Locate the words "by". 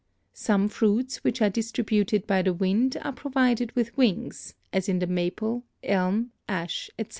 2.25-2.41